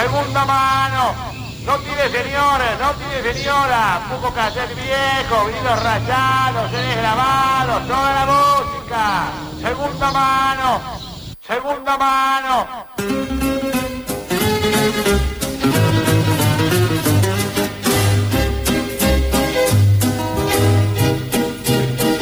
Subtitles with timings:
[0.00, 1.14] segunda mano.
[1.64, 4.00] No tiene señores, no tiene señora.
[4.08, 9.28] Poco cassette viejo, vinilos rayados, CDs grabados, toda la música.
[9.60, 10.80] Segunda mano,
[11.46, 12.66] segunda mano.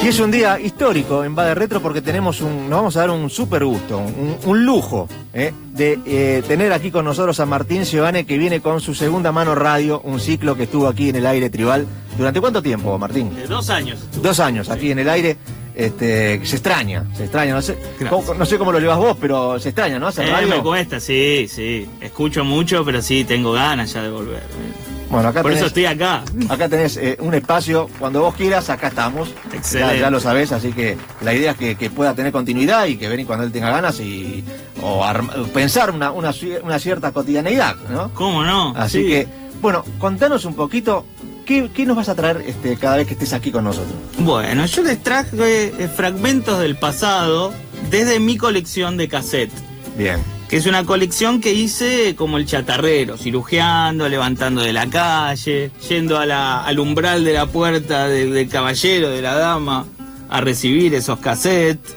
[0.08, 3.10] Y es un día histórico en Bade Retro porque tenemos un, nos vamos a dar
[3.10, 5.52] un super gusto, un, un lujo ¿eh?
[5.74, 9.54] de eh, tener aquí con nosotros a Martín Giovanni que viene con su segunda mano
[9.54, 11.86] radio, un ciclo que estuvo aquí en el aire tribal.
[12.16, 13.34] ¿Durante cuánto tiempo, Martín?
[13.36, 13.98] De dos años.
[14.22, 15.36] Dos años aquí en el aire.
[15.74, 19.60] Este, se extraña, se extraña, no sé, cómo, no sé cómo lo llevas vos, pero
[19.60, 20.06] se extraña, ¿no?
[20.06, 20.48] Hacer Eh, radio.
[20.48, 21.86] me cuesta, sí, sí.
[22.00, 24.42] Escucho mucho, pero sí, tengo ganas ya de volver.
[25.10, 26.22] Bueno, acá Por tenés, eso estoy acá.
[26.50, 29.30] acá tenés eh, un espacio, cuando vos quieras, acá estamos.
[29.54, 30.00] Excelente.
[30.00, 33.08] ya lo sabés, así que la idea es que, que pueda tener continuidad y que
[33.08, 34.44] venga cuando él tenga ganas y
[34.82, 38.12] o arma- pensar una, una, ci- una cierta cotidianeidad, ¿no?
[38.12, 38.74] ¿Cómo no?
[38.76, 39.08] Así Sí.
[39.08, 39.26] que,
[39.62, 41.06] bueno, contanos un poquito,
[41.46, 43.94] ¿qué, qué nos vas a traer este, cada vez que estés aquí con nosotros?
[44.18, 45.32] Bueno, yo les traje
[45.78, 47.52] eh, fragmentos del pasado
[47.90, 49.52] desde mi colección de cassette.
[49.96, 50.18] Bien.
[50.48, 56.18] Que es una colección que hice como el chatarrero, cirujeando, levantando de la calle, yendo
[56.18, 59.86] a la- al umbral de la puerta de- del caballero, de la dama,
[60.30, 61.94] a recibir esos cassettes.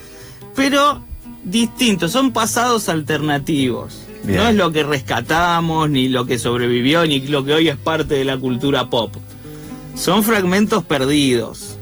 [0.54, 1.02] Pero
[1.46, 4.00] distintos, son pasados alternativos.
[4.24, 4.38] Bien.
[4.38, 8.16] No es lo que rescatamos, ni lo que sobrevivió, ni lo que hoy es parte
[8.16, 9.16] de la cultura pop.
[9.96, 11.78] Son fragmentos perdidos.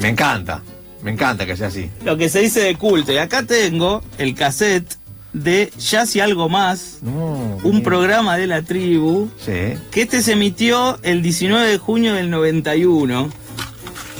[0.00, 0.62] Me encanta,
[1.02, 1.90] me encanta que sea así.
[2.04, 3.12] Lo que se dice de culto.
[3.12, 4.96] Y acá tengo el cassette
[5.32, 7.82] de Jazz y algo más, No, un bien.
[7.82, 9.74] programa de la tribu, Sí.
[9.90, 13.30] que este se emitió el 19 de junio del 91.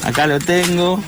[0.02, 1.00] Acá lo tengo.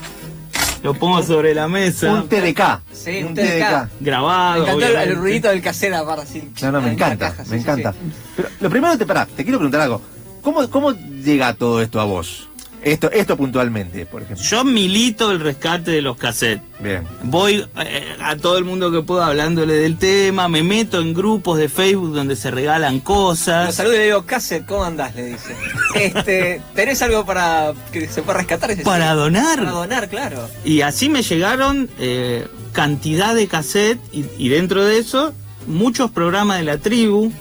[0.82, 2.12] Lo pongo sobre la mesa.
[2.12, 2.82] Un TDK.
[2.92, 3.88] Sí, un TDK.
[4.00, 4.62] Me Grabado.
[4.64, 5.10] encantó el, obviamente.
[5.12, 6.50] el ruidito del casero aparte, así.
[6.62, 7.92] No, no, me encanta, caja, sí, me sí, encanta.
[7.92, 7.98] sí.
[8.36, 10.02] Pero lo primero te pará, te quiero preguntar algo.
[10.42, 12.50] ¿Cómo, cómo llega todo esto a vos?
[12.84, 14.44] Esto, esto puntualmente, por ejemplo.
[14.44, 16.62] Yo milito el rescate de los cassettes.
[16.80, 17.02] Bien.
[17.22, 21.56] Voy eh, a todo el mundo que pueda hablándole del tema, me meto en grupos
[21.58, 23.74] de Facebook donde se regalan Lo cosas.
[23.74, 25.14] saludo y le digo, Cassette, ¿cómo andás?
[25.14, 25.56] Le dice.
[25.94, 28.68] Este, ¿tenés algo para que se pueda rescatar?
[28.70, 29.16] Dice, Para "Sí".
[29.16, 29.58] donar.
[29.60, 30.48] Para donar, claro.
[30.64, 35.32] Y así me llegaron eh, cantidad de cassette y, y dentro de eso
[35.66, 37.32] muchos programas de la tribu.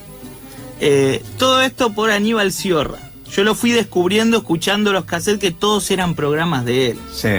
[0.80, 2.98] Eh, todo esto por Aníbal Sierra.
[3.36, 7.00] Yo lo fui descubriendo escuchando los cassettes que todos eran programas de él.
[7.12, 7.30] Sí.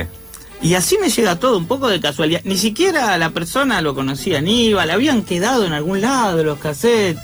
[0.63, 2.41] Y así me llega todo, un poco de casualidad.
[2.45, 7.21] Ni siquiera la persona lo conocía, Aníbal, habían quedado en algún lado los cassettes.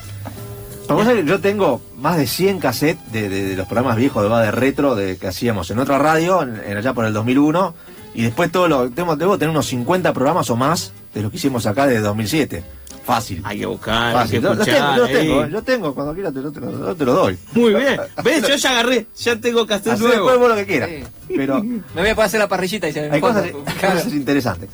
[0.87, 4.51] Que yo tengo más de 100 cassettes de, de- de los programas viejos de Bade
[4.51, 7.75] Retro de, que hacíamos en otra radio, en, en allá por el 2001.
[8.15, 8.91] Y después todo lo.
[8.91, 12.65] Tengo, debo tener unos 50 programas o más de los que hicimos acá desde 2007.
[13.05, 13.41] Fácil.
[13.45, 14.31] Hay que buscar, hay Fácil.
[14.41, 14.97] que Yo, los tengo, escuchar.
[14.99, 15.51] yo tengo, ahí.
[15.51, 17.39] yo tengo, cuando quieras te, lo- te lo- te lo doy.
[17.55, 18.01] Muy bien.
[18.25, 18.47] ¿Ves?
[18.47, 20.17] Yo ya agarré, ya tengo cassette Así nuevo.
[20.17, 20.91] después vos lo que quieras.
[21.29, 21.35] Sí.
[21.37, 23.97] Pero Me voy a poder hacer la parrillita y se me hay cosas, Claro.
[23.97, 24.69] cosas interesantes.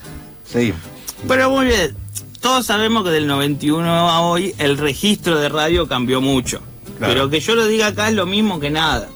[0.46, 0.80] Seguimos.
[1.26, 1.96] Pero muy bien,
[2.40, 6.60] todos sabemos que del 91 a hoy el registro de radio cambió mucho.
[6.98, 7.12] Claro.
[7.12, 9.08] Pero que yo lo diga acá es lo mismo que nada.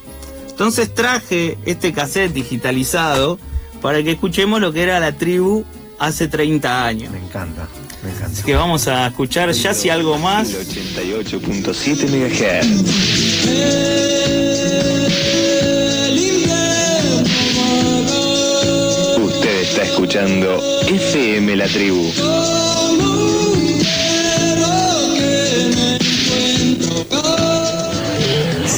[0.49, 3.39] Entonces traje este cassette digitalizado
[3.83, 5.65] para que escuchemos lo que era la tribu
[5.99, 7.11] hace 30 años.
[7.11, 7.67] Me encanta.
[8.33, 10.55] Así que vamos a escuchar ya si algo más.
[10.55, 12.67] El 88.7 MHz.
[19.19, 22.80] Usted está escuchando FM La Tribu.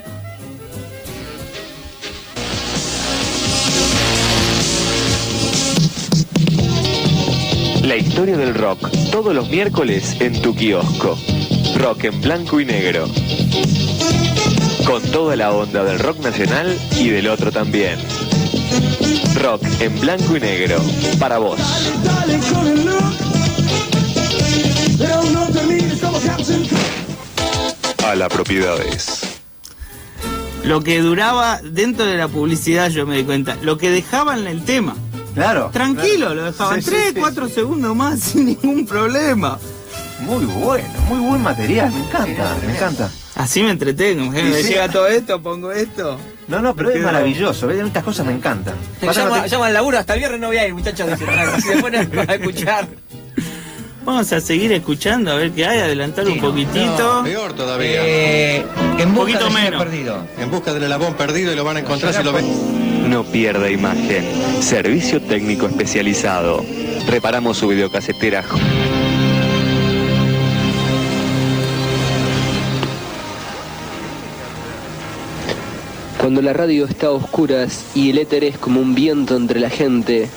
[7.93, 11.15] La historia del rock, todos los miércoles en tu kiosco.
[11.75, 13.07] Rock en blanco y negro.
[14.87, 17.99] con toda la onda del rock nacional y del otro también.
[19.35, 20.77] Rock en blanco y negro,
[21.19, 21.59] para vos.
[28.07, 29.21] A la propiedades.
[30.63, 34.65] Lo que duraba dentro de la publicidad, yo me di cuenta, lo que dejaban el
[34.65, 34.95] tema.
[35.33, 35.69] Claro.
[35.73, 36.35] Tranquilo, claro.
[36.35, 37.19] lo dejaban Sí, sí, 3, sí.
[37.19, 39.57] 4 segundos más sin ningún problema.
[40.21, 43.09] Muy bueno, muy buen material, me encanta, me encanta.
[43.35, 44.31] Así me entretengo.
[44.31, 44.69] Me sí.
[44.69, 46.17] llega todo esto, pongo esto.
[46.47, 47.83] No, no, pero es maravilloso, ¿ves?
[47.85, 48.75] estas cosas me encantan.
[49.01, 51.09] No te- llama al laburo, hasta el viernes no voy a ir, muchachos.
[51.09, 52.87] Dicen, "Ah, si se ponen para escuchar.
[54.05, 57.21] Vamos a seguir escuchando a ver qué hay, adelantar un Sí, no, poquitito.
[57.23, 58.01] Peor todavía.
[58.05, 58.65] Eh,
[58.99, 59.83] en busca poquito del cine menos.
[59.83, 60.27] perdido.
[60.37, 62.45] En busca del alabón perdido y lo van a encontrar si lo ven.
[63.13, 64.25] No pierda imagen.
[64.59, 66.65] Servicio técnico especializado.
[67.07, 68.43] Reparamos su videocasetera.
[76.17, 79.69] Cuando la radio está a oscuras y el éter es como un viento entre la
[79.69, 80.27] gente,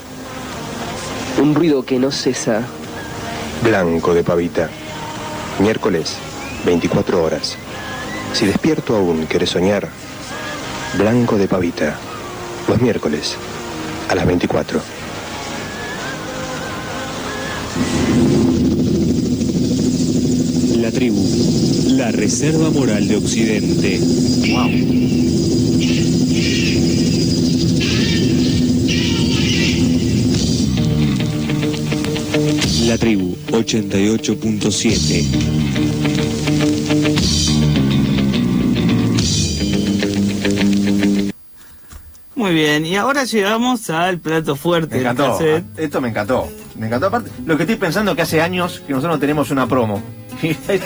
[1.41, 2.61] un ruido que no cesa,
[3.63, 4.69] Blanco de pavita.
[5.61, 6.19] Miércoles,
[6.67, 7.57] 24 horas.
[8.35, 9.89] Si despierto aún querés soñar,
[10.99, 11.99] Blanco de pavita.
[12.69, 13.37] Los miércoles,
[14.09, 14.81] a las 24.
[20.79, 21.25] La tribu,
[21.91, 24.01] la reserva moral de Occidente.
[32.87, 35.86] La tribu 88.7.
[42.47, 45.65] Muy bien, y ahora llegamos al plato fuerte Me del encantó, cassette.
[45.79, 47.07] esto me encantó, me encantó.
[47.09, 50.01] Aparte, lo que estoy pensando que hace años que nosotros no tenemos una promo.
[50.43, 50.81] Este,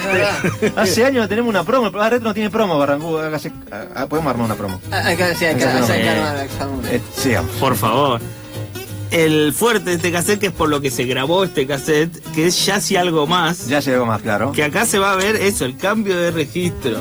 [0.77, 3.53] hace años no tenemos una promo, el programa retro no tiene promo, Barrancu, hágase-
[3.95, 4.81] ah, podemos armar una promo.
[4.91, 5.87] Hay que sí, hay que- Eso no.
[5.93, 6.89] hay que armar cada uno.
[6.89, 7.51] Eh, sigamos.
[7.57, 8.21] Por favor.
[9.11, 12.47] El fuerte de este cassette, que es por lo que se grabó este cassette, que
[12.47, 13.67] es ya si algo más.
[13.67, 14.53] Ya llegó más claro.
[14.53, 16.99] Que acá se va a ver eso, el cambio de registro.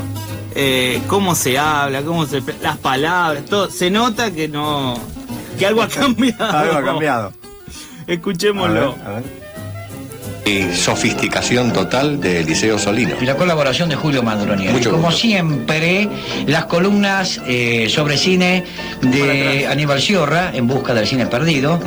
[0.61, 2.41] Eh, cómo se habla, cómo se.
[2.61, 3.69] las palabras, todo.
[3.69, 4.99] Se nota que no.
[5.57, 6.57] que algo ha cambiado.
[6.57, 7.27] Algo ha cambiado.
[7.27, 8.95] A ver, Escuchémoslo.
[9.05, 9.23] a ver.
[10.45, 13.15] Y sofisticación total de Liceo Solino.
[13.21, 14.73] Y la colaboración de Julio Madronieri.
[14.73, 15.19] Mucho Como gusto.
[15.19, 16.07] siempre,
[16.47, 18.63] las columnas eh, sobre cine
[19.01, 21.79] de Aníbal Sciorra, en busca del cine perdido.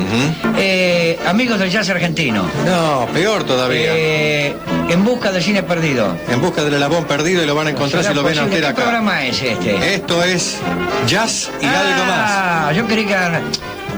[0.57, 2.45] Eh, amigos del jazz argentino.
[2.65, 3.91] No, peor todavía.
[3.95, 4.55] Eh,
[4.89, 6.15] en busca del cine perdido.
[6.29, 8.43] En busca del alabón perdido y lo van a encontrar si ¿Será lo ven a
[8.45, 8.81] usted ¿Qué acá.
[8.81, 9.95] programa es este?
[9.95, 10.57] Esto es
[11.07, 12.31] jazz y algo más.
[12.31, 13.15] Ah, yo creí que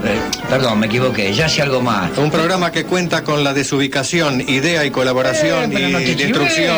[0.07, 0.19] eh,
[0.50, 1.34] perdón, me equivoqué.
[1.34, 2.18] Jazz y algo más.
[2.18, 6.75] Un programa que cuenta con la desubicación, idea y colaboración Eh, no y te destrucción.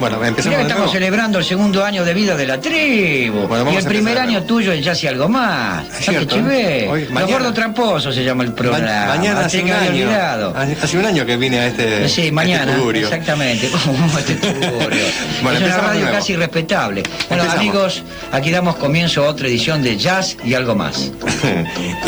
[0.00, 0.92] Bueno, empezamos estamos nuevo.
[0.92, 3.46] celebrando el segundo año de vida de la tribu.
[3.46, 5.84] Bueno, y el primer año tuyo es Jazz y algo más.
[5.84, 6.36] Es No te cierto.
[6.50, 7.08] ¿eh?
[7.10, 9.06] Los gordos tramposos se llama el Ma- programa.
[9.16, 10.10] mañana hace un año.
[10.82, 12.08] Hace un año que vine a este.
[12.08, 13.68] Sí, a este mañana, exactamente.
[13.84, 14.36] Como este.
[15.42, 17.02] Bueno, es una radio casi respetable.
[17.28, 17.54] Bueno, Empezamos.
[17.56, 18.02] amigos,
[18.32, 21.12] aquí damos comienzo a otra edición de Jazz y algo más.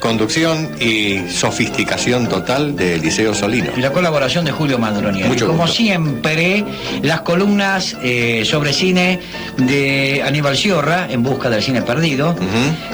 [0.00, 3.70] Conducción y sofisticación total de Liceo Solino.
[3.76, 5.28] Y la colaboración de Julio Madronieri.
[5.28, 5.76] Mucho Como gusto.
[5.76, 6.64] siempre,
[7.02, 9.20] las columnas eh, sobre cine
[9.56, 12.34] de Aníbal Sciorra, en busca del cine perdido.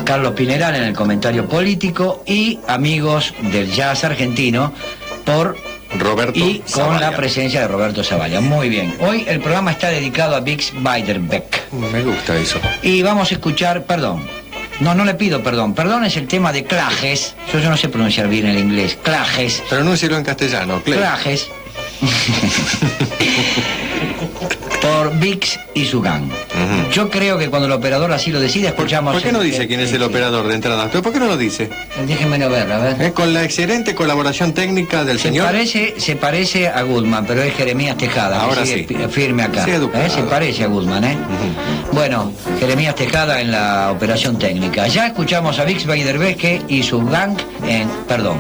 [0.04, 4.72] Carlos Pineral en el comentario político y amigos del jazz argentino
[5.25, 5.56] por
[5.99, 7.11] Roberto y con Zavalla.
[7.11, 8.40] la presencia de Roberto Zavalla.
[8.40, 8.94] Muy bien.
[9.00, 11.62] Hoy el programa está dedicado a Bix Beiderbecke.
[11.92, 12.58] Me gusta eso.
[12.82, 14.26] Y vamos a escuchar, perdón.
[14.80, 15.75] No, no le pido perdón.
[15.75, 17.35] Perdón es el tema de Clajes.
[17.52, 18.99] Yo, yo no sé pronunciar bien el inglés.
[19.02, 19.62] Clajes.
[19.68, 20.99] Pronúncialo en castellano, Clay.
[20.99, 21.49] Clajes.
[24.87, 26.31] Por Vix y su gang.
[26.93, 29.14] Yo creo que cuando el operador así lo decide, ¿Por, escuchamos.
[29.14, 30.88] por qué no el- dice quién es el operador de entrada?
[30.88, 31.69] ¿Por qué no lo dice?
[32.07, 33.02] Déjenmelo ver, a ver.
[33.02, 35.47] Eh, Con la excelente colaboración técnica del Se señor.
[35.47, 38.38] parece, se parece a Goodman, pero es Jeremías Tejada.
[38.38, 38.97] que Ahora sigue sí.
[39.11, 39.64] firme acá.
[39.64, 39.71] Sí.
[39.73, 40.09] ¿Eh?
[40.14, 41.16] Se parece a Goodman, ¿eh?
[41.93, 44.87] Bueno, Jeremías Tejada en la operación técnica.
[44.87, 47.88] Ya escuchamos a Vix Beiderbecke y su gang en.
[48.07, 48.37] Perdón.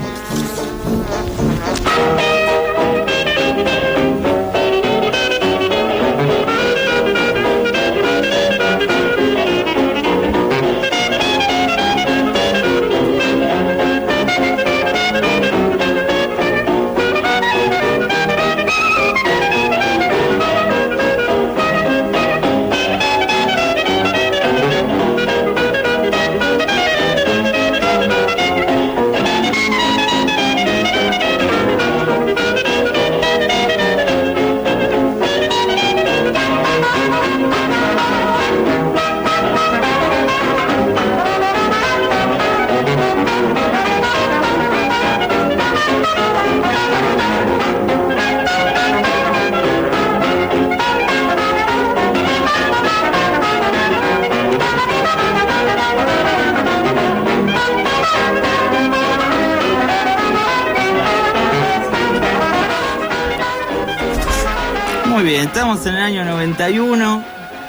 [65.86, 67.24] En el año 91.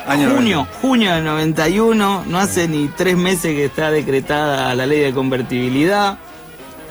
[0.08, 2.24] Año junio, junio del 91.
[2.28, 6.18] No hace ni tres meses que está decretada la ley de convertibilidad.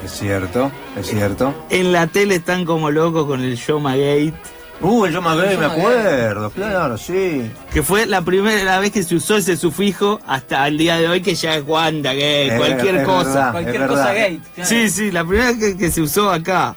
[0.05, 1.55] Es cierto, es cierto.
[1.71, 4.35] En la tele están como locos con el Shoma Gate.
[4.83, 7.51] Uh, el Yo Gay, me acuerdo, claro, sí.
[7.73, 11.23] Que fue la primera vez que se usó ese sufijo hasta el día de hoy,
[11.23, 13.25] que ya es Wanda Gate, Es- cualquier es cosa.
[13.25, 14.37] verdad, Cualquier cosa claro.
[14.69, 16.77] Sí, sí, la primera vez que, que se usó acá.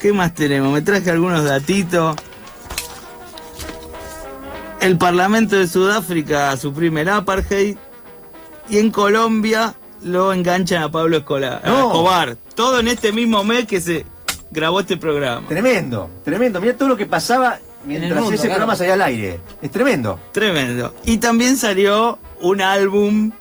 [0.00, 0.72] ¿Qué más tenemos?
[0.72, 2.16] Me traje algunos datitos.
[4.82, 7.76] El Parlamento de Sudáfrica suprime el apartheid.
[8.68, 11.86] Y en Colombia lo enganchan a Pablo Escolar, a No.
[11.86, 12.36] Escobar.
[12.54, 14.04] Todo en este mismo mes que se
[14.50, 15.46] grabó este programa.
[15.48, 16.60] Tremendo, tremendo.
[16.60, 18.54] Mira todo lo que pasaba mientras mundo, ese claro.
[18.54, 19.40] programa salía al aire.
[19.60, 20.18] Es tremendo.
[20.32, 20.94] Tremendo.
[21.04, 23.32] Y también salió un álbum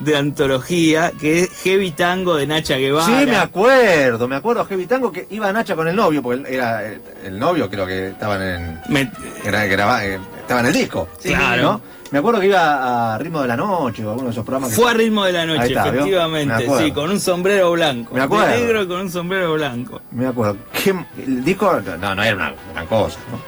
[0.00, 3.06] de antología que es Heavy Tango de Nacha Guevara.
[3.20, 6.84] Sí, me acuerdo, me acuerdo Heavy Tango que iba Nacha con el novio, porque era
[6.86, 8.80] el, el novio, creo que estaban en.
[8.88, 9.12] Me-
[9.44, 10.18] Era, graba- eh,
[10.50, 11.08] estaba en el disco.
[11.22, 11.62] Claro.
[11.62, 11.80] ¿no?
[12.10, 14.70] Me acuerdo que iba a Ritmo de la Noche o alguno de esos programas.
[14.70, 18.14] que- Fue a ritmo de la noche, efectivamente, sí, con un sombrero blanco.
[18.16, 18.46] Me acuerdo.
[18.48, 20.02] De negro con un sombrero blanco.
[20.10, 20.56] Me acuerdo.
[20.72, 20.92] ¿Qué-
[21.24, 23.38] el disco no, no era una gran cosa, ¿no?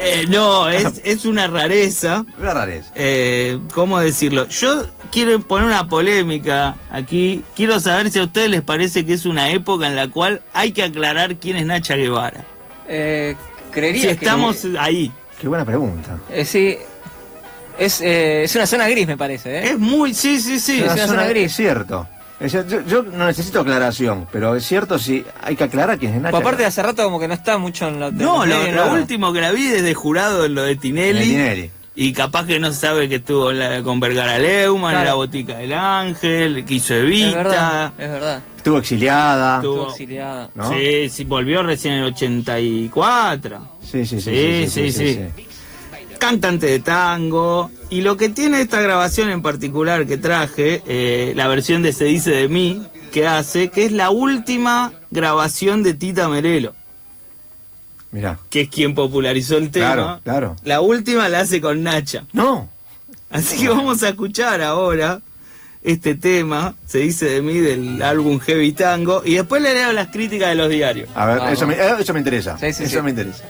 [0.00, 2.26] Eh, no, es, es una rareza.
[2.38, 2.90] Era rareza.
[2.94, 4.46] Eh, ¿Cómo decirlo?
[4.48, 7.42] Yo quiero poner una polémica aquí.
[7.56, 10.72] Quiero saber si a ustedes les parece que es una época en la cual hay
[10.72, 12.44] que aclarar quién es Nacha Guevara.
[12.86, 13.34] Eh,
[13.70, 15.10] creería Si que- estamos ahí.
[15.44, 16.16] Qué buena pregunta.
[16.30, 16.78] Eh, sí.
[17.78, 19.58] Es, eh, es una zona gris, me parece.
[19.58, 19.64] ¿eh?
[19.72, 20.78] Es muy, sí, sí, sí.
[20.78, 21.44] Es una es una zona- zona gris.
[21.50, 22.08] Es cierto.
[22.40, 26.30] Yo, yo no necesito aclaración, pero es cierto si hay que aclarar quién es Nacha.
[26.30, 28.92] Pues aparte de hace rato como que no está mucho en la No, lo, lo
[28.94, 31.18] último que la vi desde jurado en lo de Tinelli.
[31.18, 31.70] De Tinelli.
[31.96, 35.10] Y capaz que no sabe que estuvo la- con Vergara Leumann, en Claro.
[35.10, 37.36] la botica del ángel, que hizo Es Evita.
[37.36, 38.42] verdad, es verdad.
[38.56, 39.56] Estuvo exiliada.
[39.56, 40.50] Estuvo- Estuvo exiliada.
[40.54, 40.70] ¿no?
[40.72, 43.68] Sí, sí, volvió recién en el 84.
[43.82, 44.66] Sí, sí, sí.
[44.68, 45.20] Sí, sí, sí.
[46.18, 47.70] Cantante de tango.
[47.90, 52.06] Y lo que tiene esta grabación en particular que traje, eh, la versión de Se
[52.06, 52.82] dice de mí,
[53.12, 56.74] que hace, que es la última grabación de Tita Merelo,
[58.14, 58.38] Mirá.
[58.48, 59.92] que es quien popularizó el tema.
[59.94, 60.56] Claro, claro.
[60.62, 62.24] La última la hace con Nacha.
[62.32, 62.68] No.
[63.28, 65.20] Así que vamos a escuchar ahora
[65.82, 70.06] este tema, se dice de mí, del álbum Heavy Tango, y después le leo las
[70.08, 71.08] críticas de los diarios.
[71.16, 71.52] A ver, Vamos.
[71.54, 72.56] eso me, eh, eso me interesa.
[72.56, 73.02] Sí, sí, eso sí.
[73.02, 73.44] me interesa.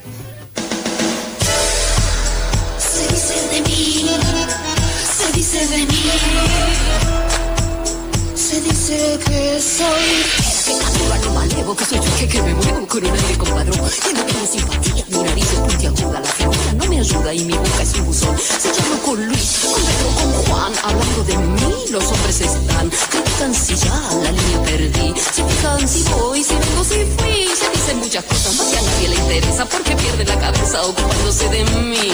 [2.79, 4.07] Se dice de mí,
[5.19, 6.03] se dice de mí,
[8.35, 10.44] se dice que soy.
[11.25, 13.91] No malevo, que soy yo que me muevo con un aire compadrón.
[14.03, 17.55] Que no tengo simpatía, mi nariz es puntiaguda, la figura no me ayuda y mi
[17.55, 18.37] boca es un buzón.
[18.39, 22.91] Se llama con Luis, con Pedro, con Juan, hablando de mí, los hombres están.
[23.11, 27.49] Critican si ya la línea perdí, se fijan si voy, si vengo, si fui.
[27.57, 31.49] Se dicen muchas cosas, más que a nadie le interesa porque pierde la cabeza ocupándose
[31.49, 32.13] de mí.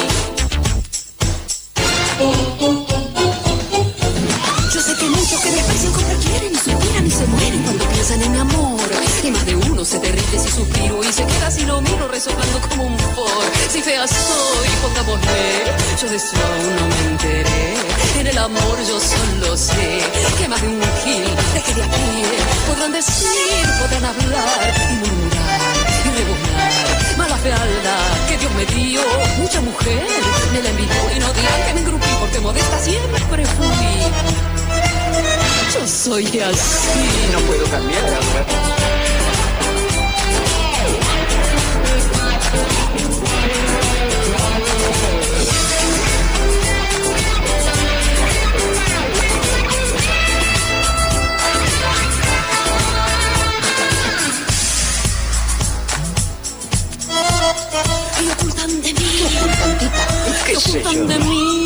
[8.10, 8.80] Piensan en amor.
[9.22, 12.60] Y más de uno se derrite si suspiro y se queda si lo miro resoplando
[12.68, 13.44] como un for.
[13.68, 15.64] Si fea soy, pongámosle,
[16.00, 17.74] yo de eso aún no me enteré.
[18.18, 20.00] En el amor yo solo sé
[20.38, 21.24] que más de un gil
[21.54, 22.22] deje de aquí.
[22.68, 25.60] Podrán decir, podrán hablar y murmurar
[26.04, 27.16] y rebuznar.
[27.18, 29.02] Mala fealdad que Dios me dio,
[29.38, 30.06] mucha mujer
[30.52, 34.59] me la envidió y no dirán que me engrupí porque modesta siempre fui.
[35.74, 37.00] Yo soy así,
[37.32, 38.20] no puedo cambiar.
[58.22, 59.06] Y ocultan de mí,
[60.56, 61.59] ocultan de mí,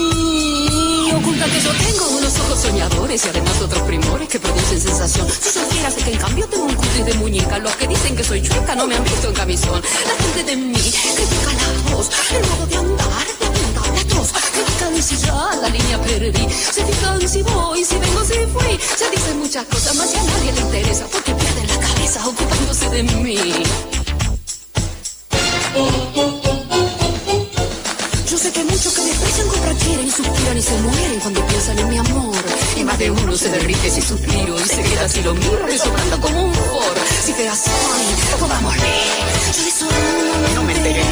[2.65, 5.29] soñadores y además otros primores que producen sensación.
[5.29, 8.41] Si supieras que en cambio tengo un cutis de muñeca, los que dicen que soy
[8.43, 9.83] chueca no me han visto en camisón.
[9.83, 11.24] La gente de mí critica
[35.05, 36.95] y si lo miro resoplando como un for.
[37.25, 38.05] Si te das hoy.
[38.31, 39.87] Yo de eso
[40.55, 41.05] no me enteré.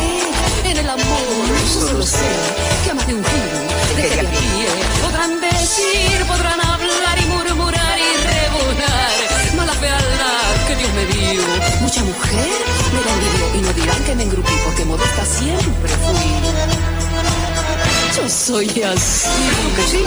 [0.65, 2.31] En el amor yo solo sé
[2.85, 3.59] que a más de un giro
[3.97, 4.67] de aquí.
[5.03, 9.57] Podrán decir, podrán hablar y murmurar y rebonar.
[9.57, 11.43] Mala fealdad que Dios me dio.
[11.81, 12.59] Mucha mujer
[12.95, 16.63] me la envidió y no dirán que me engrupí porque modesta siempre fui.
[18.17, 19.29] Yo soy así.
[19.91, 20.05] Si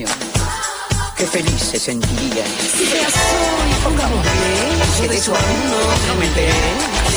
[0.00, 2.44] interpretación, qué feliz se sentiría.
[2.44, 4.30] Si feas soy, pongámosle.
[5.00, 6.52] Yo de eso aún no, me enteré.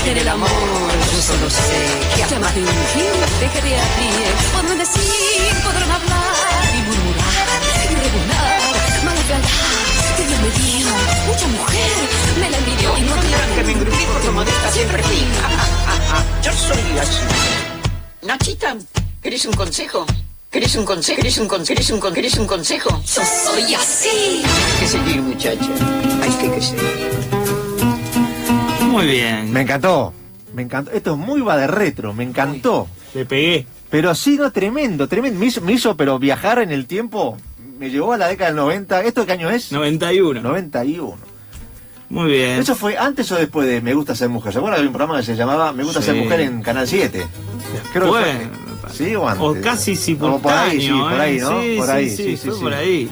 [0.06, 1.82] En el amor, yo solo sé
[2.16, 4.12] que a más de un gil dejaré a pie.
[4.54, 7.24] Podrán decir, podrán hablar y murmurar
[7.74, 8.62] y hablar,
[10.18, 10.88] que Dios me dio.
[11.28, 11.92] Mucha mujer
[12.40, 15.04] me la envidió y no tendrán que me engrupí por modesta siempre
[15.44, 16.24] ah.
[16.44, 17.20] Yo soy así.
[18.24, 18.76] Nachita,
[19.22, 20.06] ¿querés un consejo?
[20.54, 21.18] ¿Querés un consejo?
[21.18, 21.74] ¿Querés un consejo?
[21.76, 22.90] ¿Querés un, con- querés un consejo?
[23.04, 24.44] Yo soy así.
[24.46, 25.72] Hay que seguir, muchacha.
[26.22, 26.86] Hay que, que seguir.
[28.88, 29.52] Muy bien.
[29.52, 30.14] Me encantó.
[30.54, 30.92] Me encantó.
[30.92, 32.14] Esto es muy va de retro.
[32.14, 32.88] Me encantó.
[33.16, 33.66] Le pegué.
[33.90, 35.40] Pero sí, no, tremendo, tremendo.
[35.40, 37.38] Me hizo, me hizo, pero viajar en el tiempo.
[37.80, 39.02] Me llevó a la década del 90.
[39.04, 39.72] ¿Esto qué año es?
[39.72, 40.40] 91.
[40.42, 41.18] 91.
[42.10, 42.60] Muy bien.
[42.60, 44.54] ¿Eso fue antes o después de Me gusta ser mujer?
[44.54, 46.06] ¿Se acuerdan de un programa que se llamaba Me gusta Sí.
[46.08, 47.26] ser mujer en Canal 7?
[47.92, 48.63] Creo que Bueno, fue.
[48.92, 49.44] ¿Sí o antes?
[49.44, 51.10] O casi O por ahí, sí, simultáneo.
[51.10, 51.42] por ahí, ¿eh?
[51.42, 51.62] ¿no?
[51.62, 52.62] Sí, por sí, ahí, sí, sí, sí, fue sí.
[52.64, 53.10] por ahí.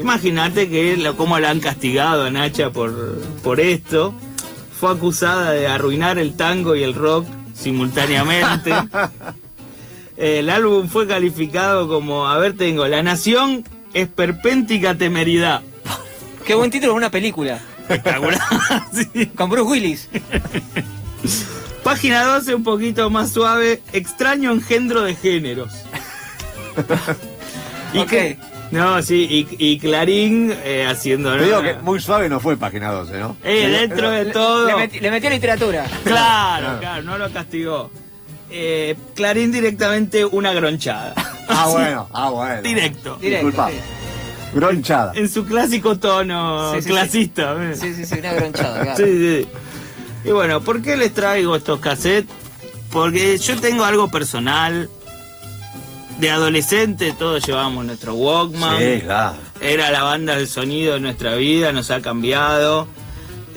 [0.00, 4.14] Imagínate que la- cómo la han castigado a Nacha por, por esto.
[4.78, 8.72] Fue acusada de arruinar el tango y el rock simultáneamente.
[10.16, 15.62] el álbum fue calificado como, a ver, tengo, La Nación es perpéntica temeridad.
[16.44, 17.60] Qué buen título de una película.
[17.82, 18.38] Espectacular.
[18.92, 19.26] sí.
[19.26, 20.08] Con Bruce Willis.
[21.84, 23.82] Página 12, un poquito más suave.
[23.92, 25.72] Extraño engendro de géneros.
[27.94, 28.08] y Ok.
[28.08, 28.38] que-
[28.70, 31.36] no, sí, y, y Clarín eh, haciendo.
[31.36, 33.36] Te digo que muy suave no fue página 12, ¿no?
[33.44, 34.66] Eh, dentro de todo.
[34.66, 35.84] Le, meti- le metió literatura.
[36.04, 37.90] Claro, claro, no lo castigó.
[38.50, 41.14] Eh, Clarín directamente una gronchada.
[41.48, 42.62] Ah, bueno, ah, bueno.
[42.62, 43.16] Directo.
[43.20, 43.70] Directo, Disculpa.
[43.70, 43.76] sí.
[44.54, 45.12] Gronchada.
[45.14, 47.52] En su clásico tono Sí, sí, clasista.
[47.54, 47.78] ¿ves?
[47.78, 48.80] Sí, sí, sí, una gronchada.
[48.82, 48.96] claro.
[48.96, 49.04] Sí,
[49.42, 49.48] sí.
[50.24, 52.30] Y bueno, ¿por qué les traigo estos cassettes?
[52.90, 54.88] Porque yo tengo algo personal.
[56.18, 58.78] De adolescente todos llevábamos nuestro Walkman.
[58.78, 59.36] Sí, claro.
[59.60, 62.86] Era la banda del sonido de nuestra vida, nos ha cambiado.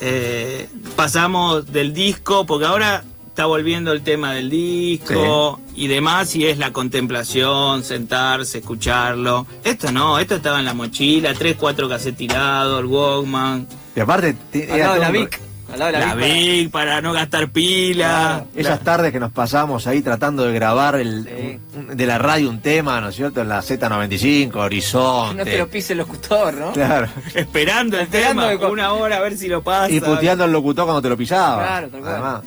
[0.01, 6.47] Eh, pasamos del disco, porque ahora está volviendo el tema del disco y demás, y
[6.47, 9.45] es la contemplación, sentarse, escucharlo.
[9.63, 13.67] Esto no, esto estaba en la mochila, tres, cuatro cassettes tirados, el Walkman.
[13.95, 15.39] Y aparte, era la todo- Vic.
[15.85, 16.35] Al lado de la, La Vic.
[16.63, 18.45] Vic para no gastar pila.
[18.55, 21.59] Esas tardes que nos pasamos ahí tratando de grabar el, Sí.
[21.77, 23.41] un- de la radio un tema, ¿no es cierto?
[23.41, 25.35] En la Z95, para- Horizonte.
[25.37, 26.71] No te lo pise el locutor, ¿no?
[26.73, 27.07] Claro.
[27.35, 29.89] Esperando el Esperando tema, que co- una hora a ver si lo pasa.
[29.91, 31.63] Y puteando al locutor cuando te lo pisaba.
[31.63, 32.13] Claro, tal cual.
[32.13, 32.41] Además,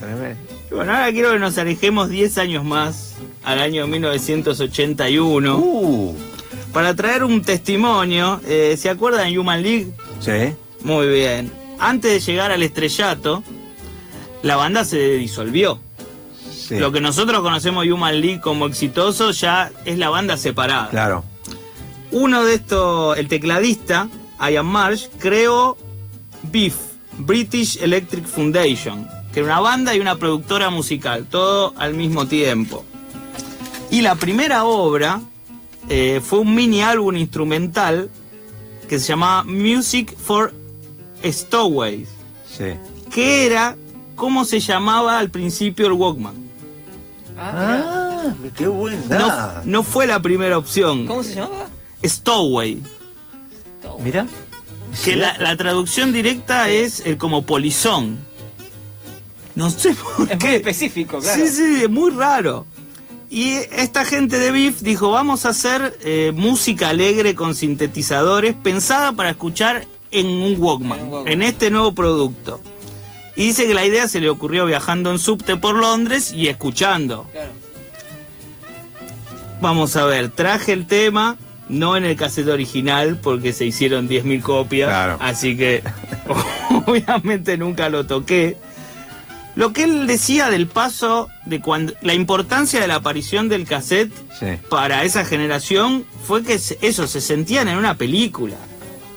[0.00, 0.40] tremendo.
[0.70, 3.14] Bueno, ahora quiero que nos alejemos 10 años más,
[3.44, 6.16] al año 1981, Uh,
[6.72, 8.40] para traer un testimonio.
[8.46, 9.88] Eh, ¿Se acuerdan de Human League?
[10.20, 10.54] sí.
[10.82, 11.52] Muy bien.
[11.82, 13.42] Antes de llegar al estrellato,
[14.44, 15.80] la banda se disolvió.
[16.54, 16.78] sí.
[16.78, 20.90] Lo que nosotros conocemos Human League como exitoso ya es la banda separada.
[20.90, 21.24] Claro.
[22.12, 24.08] Uno de estos, el tecladista,
[24.40, 25.76] Ian Marsh, creó
[26.44, 26.76] BIF,
[27.18, 32.84] British Electric Foundation, que era una banda y una productora musical, todo al mismo tiempo.
[33.90, 35.20] Y la primera obra
[35.88, 38.08] eh, fue un mini álbum instrumental
[38.88, 40.61] que se llamaba Music for
[41.24, 42.08] Stowaways,
[42.56, 42.74] Sí.
[43.10, 43.76] que era
[44.16, 46.34] como se llamaba al principio el Walkman.
[47.38, 51.06] Ah, Ah, qué buen No, no fue la primera opción.
[51.06, 51.66] ¿Cómo se llamaba?
[52.04, 52.80] Stowaway.
[54.02, 54.26] Mira.
[55.04, 58.18] Que la, la traducción directa es el como polizón.
[59.54, 60.56] No sé por Es muy qué.
[60.56, 61.42] específico, claro.
[61.46, 62.64] Sí, sí, es muy raro.
[63.28, 69.12] Y esta gente de Beef dijo, vamos a hacer eh, música alegre con sintetizadores pensada
[69.12, 71.32] para escuchar en un Walkman, En un Walkman.
[71.32, 72.60] en este nuevo producto.
[73.34, 77.26] Y dice que la idea se le ocurrió viajando en subte por Londres y escuchando.
[77.32, 77.50] Claro.
[79.60, 81.36] Vamos a ver, traje el tema,
[81.68, 85.16] no en el cassette original porque se hicieron 10.000 copias, Claro.
[85.20, 85.82] así que
[86.86, 88.56] obviamente nunca lo toqué.
[89.54, 94.10] Lo que él decía del paso, de cuando la importancia de la aparición del cassette
[94.40, 94.46] Sí.
[94.70, 98.56] para esa generación fue que se- eso, se sentían en una película.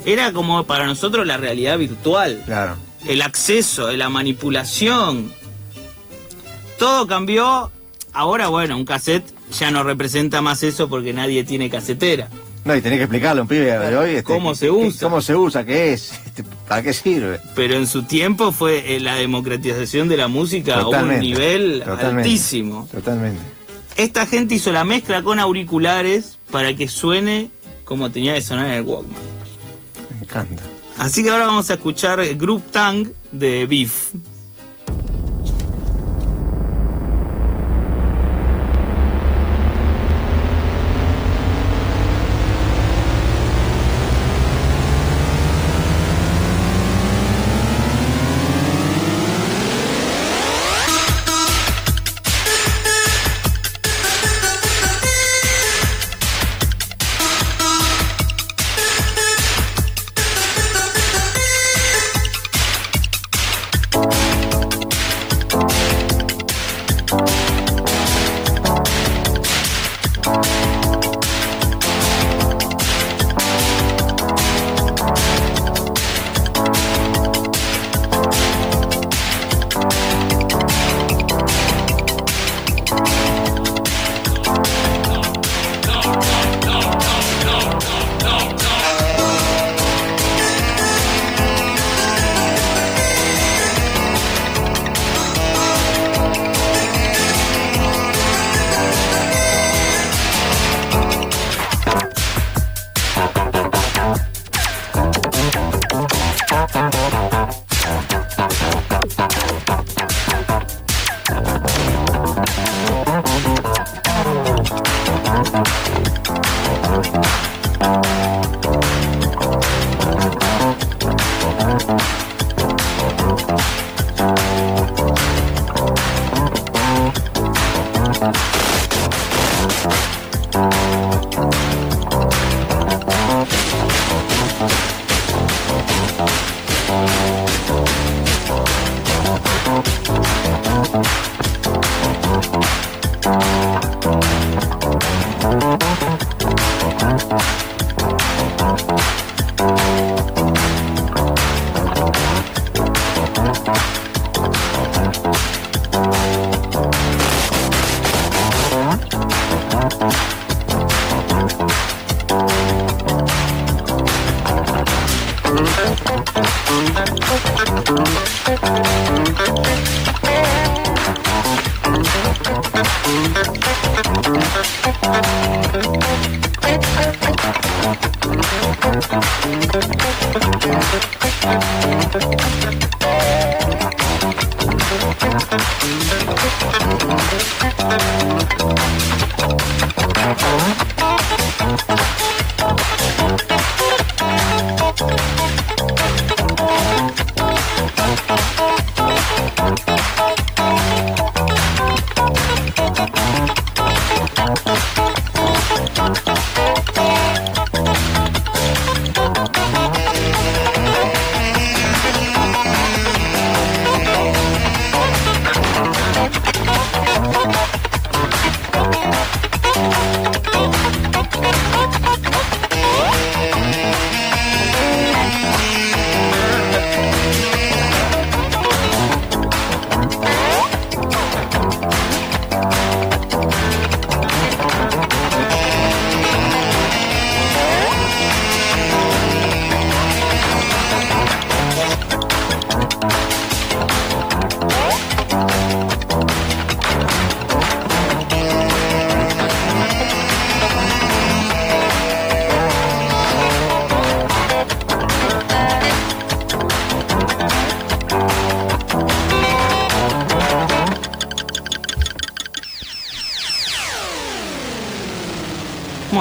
[0.05, 2.75] Era como para nosotros la realidad virtual Claro.
[3.07, 5.31] el acceso, la manipulación.
[6.77, 7.71] Todo cambió.
[8.13, 9.25] Ahora, bueno, un cassette
[9.57, 12.29] ya no representa más eso porque nadie tiene casetera.
[12.63, 14.09] No, y tenés que explicarle a un pibe de hoy.
[14.11, 15.07] este, ¿Cómo se usa?
[15.07, 15.65] ¿Cómo se usa?
[15.65, 16.13] ¿Qué es?
[16.25, 17.39] Este, ¿Para qué sirve?
[17.55, 22.23] Pero en su tiempo fue eh, la democratización de la música a un nivel totalmente.
[22.29, 22.87] altísimo.
[22.91, 23.39] Totalmente.
[23.95, 27.49] Esta gente hizo la mezcla con auriculares para que suene
[27.85, 29.34] como tenía que sonar en el Walkman.
[30.25, 30.63] Encanta.
[30.97, 34.13] Así que ahora vamos a escuchar Group Tang de Beef.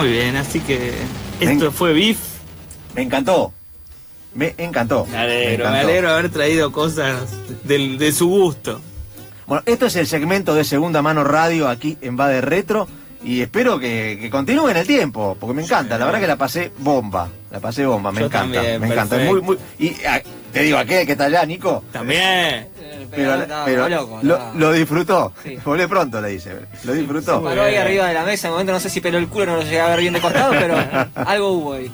[0.05, 0.93] Muy bien, así que
[1.41, 2.19] esto fue Beef.
[2.95, 3.55] Me encantó.
[4.35, 5.07] Me encantó.
[5.11, 7.31] Me alegro, me, alegro de haber traído cosas
[7.65, 8.83] del- de, su gusto.
[9.47, 12.87] Bueno, esto es el segmento de Segunda Mano Radio aquí en Va de Retro
[13.25, 15.97] y espero que, que continúe en el tiempo, porque me encanta.
[15.97, 17.31] La verdad que la pasé bomba.
[17.51, 18.57] La pasé bomba, me Yo encanta.
[18.57, 19.17] también, me encanta.
[19.17, 19.43] perfecto.
[19.43, 20.21] Muy, muy, y ah,
[20.55, 21.85] te digo, aquel que está allá, Nico.
[21.93, 22.69] También.
[23.11, 25.33] Pero, pero loco, lo, lo disfrutó.
[25.43, 25.57] Sí.
[25.65, 26.53] Volé pronto, le dice.
[26.85, 27.43] Lo disfrutó.
[27.43, 29.57] Paró ahí arriba de la mesa, en momento no sé si peló el culo, no
[29.57, 30.77] lo llegué a ver bien de costado, pero
[31.15, 31.91] algo hubo ahí.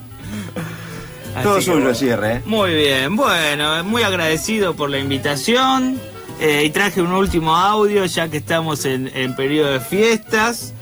[1.42, 1.94] Todo Así suyo el bueno.
[1.98, 2.42] cierre, ¿eh?
[2.44, 6.00] Muy bien, bueno, muy agradecido por la invitación.
[6.40, 10.72] eh, y traje un último audio, ya que estamos en, en periodo de fiestas,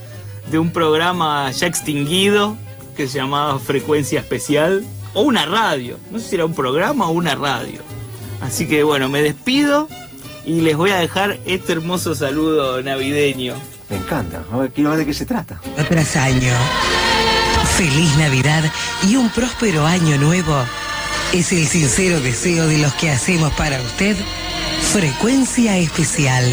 [0.50, 2.56] de un programa ya extinguido,
[2.96, 4.84] que se llamaba Frecuencia Especial,
[5.14, 7.80] o una radio, no sé si era un programa o una radio.
[8.40, 9.88] Así que bueno, me despido
[10.44, 13.54] y les voy a dejar este hermoso saludo navideño.
[13.90, 14.42] Me encanta.
[14.52, 15.60] A ver, quiero ver de qué se trata.
[15.88, 16.52] Tras año.
[17.76, 18.64] Feliz Navidad
[19.06, 20.64] y un próspero año nuevo.
[21.32, 24.16] Es el sincero deseo de los que hacemos para usted
[24.92, 26.44] Frecuencia Especial.